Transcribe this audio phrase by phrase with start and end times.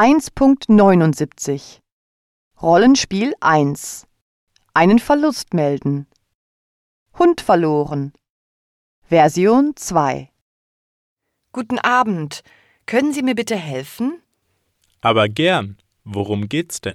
[0.00, 1.80] 1.79
[2.62, 4.06] Rollenspiel 1
[4.72, 6.06] Einen Verlust melden
[7.18, 8.12] Hund verloren
[9.02, 10.30] Version 2
[11.50, 12.44] Guten Abend.
[12.86, 14.22] Können Sie mir bitte helfen?
[15.00, 15.78] Aber gern.
[16.04, 16.94] Worum geht's denn?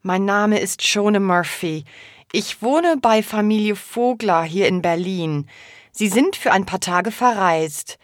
[0.00, 1.84] Mein Name ist Shone Murphy.
[2.32, 5.46] Ich wohne bei Familie Vogler hier in Berlin.
[5.92, 7.98] Sie sind für ein paar Tage verreist.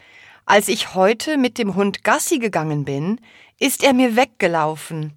[0.51, 3.21] Als ich heute mit dem Hund Gassi gegangen bin,
[3.57, 5.13] ist er mir weggelaufen.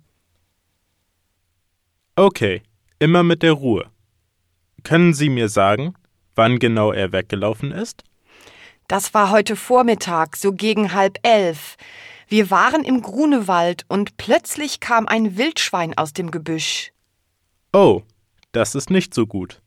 [2.15, 2.63] Okay,
[3.01, 3.91] immer mit der Ruhe.
[4.85, 5.95] Können Sie mir sagen,
[6.37, 8.05] wann genau er weggelaufen ist?
[8.87, 11.79] Das war heute Vormittag, so gegen halb elf.
[12.29, 16.93] Wir waren im Grunewald und plötzlich kam ein Wildschwein aus dem Gebüsch.
[17.73, 18.03] Oh,
[18.53, 19.63] das ist nicht so gut.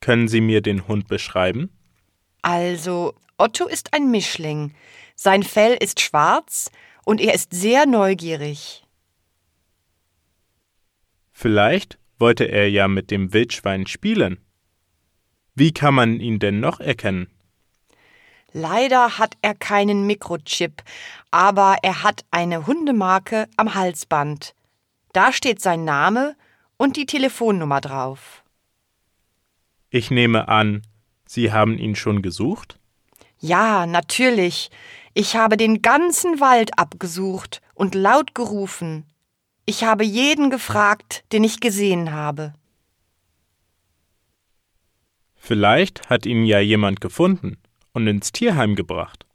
[0.00, 1.70] Können Sie mir den Hund beschreiben?
[2.42, 4.74] Also, Otto ist ein Mischling.
[5.14, 6.70] Sein Fell ist schwarz
[7.04, 8.84] und er ist sehr neugierig.
[11.32, 14.38] Vielleicht wollte er ja mit dem Wildschwein spielen.
[15.54, 17.28] Wie kann man ihn denn noch erkennen?
[18.52, 20.82] Leider hat er keinen Mikrochip,
[21.30, 24.54] aber er hat eine Hundemarke am Halsband.
[25.12, 26.36] Da steht sein Name
[26.78, 28.42] und die Telefonnummer drauf.
[29.90, 30.82] Ich nehme an,
[31.26, 32.78] Sie haben ihn schon gesucht?
[33.38, 34.70] Ja, natürlich.
[35.14, 39.04] Ich habe den ganzen Wald abgesucht und laut gerufen.
[39.66, 42.54] Ich habe jeden gefragt, den ich gesehen habe.
[45.34, 47.58] Vielleicht hat ihn ja jemand gefunden
[47.92, 49.26] und ins Tierheim gebracht.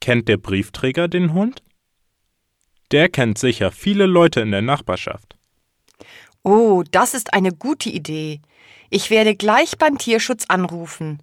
[0.00, 1.62] Kennt der Briefträger den Hund?
[2.90, 5.36] Der kennt sicher viele Leute in der Nachbarschaft.
[6.50, 8.40] Oh, das ist eine gute Idee.
[8.88, 11.20] Ich werde gleich beim Tierschutz anrufen.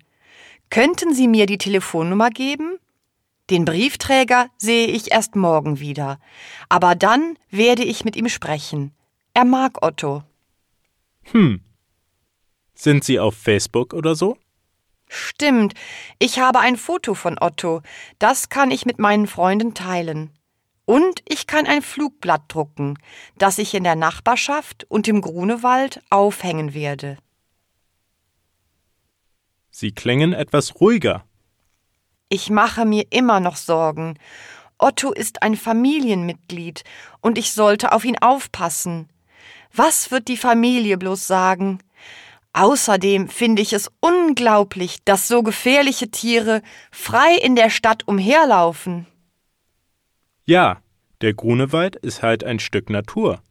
[0.70, 2.78] Könnten Sie mir die Telefonnummer geben?
[3.50, 6.20] Den Briefträger sehe ich erst morgen wieder.
[6.70, 8.94] Aber dann werde ich mit ihm sprechen.
[9.34, 10.22] Er mag Otto.
[11.32, 11.60] Hm.
[12.76, 14.38] Sind Sie auf Facebook oder so?
[15.08, 15.74] Stimmt.
[16.20, 17.82] Ich habe ein Foto von Otto.
[18.20, 20.30] Das kann ich mit meinen Freunden teilen.
[20.86, 22.98] Und ich kann ein Flugblatt drucken,
[23.38, 27.18] das ich in der Nachbarschaft und im Grunewald aufhängen werde.
[29.72, 31.26] Sie klingen etwas ruhiger.
[32.30, 34.18] Ich mache mir immer noch Sorgen.
[34.78, 36.84] Otto ist ein Familienmitglied
[37.22, 39.10] und ich sollte auf ihn aufpassen.
[39.74, 41.80] Was wird die Familie bloß sagen?
[42.54, 49.08] Außerdem finde ich es unglaublich, dass so gefährliche Tiere frei in der Stadt umherlaufen.
[50.46, 50.82] Ja,
[51.22, 53.42] der Grunewald ist halt ein Stück Natur.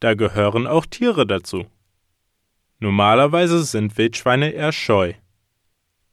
[0.00, 1.66] Da gehören auch Tiere dazu.
[2.78, 5.14] Normalerweise sind Wildschweine eher scheu.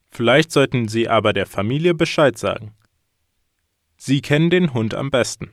[0.10, 2.74] Vielleicht sollten Sie aber der Familie Bescheid sagen.
[3.98, 5.52] Sie kennen den Hund am besten.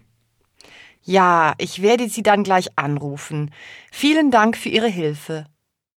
[1.02, 3.52] Ja, ich werde Sie dann gleich anrufen.
[3.90, 5.46] Vielen Dank für Ihre Hilfe.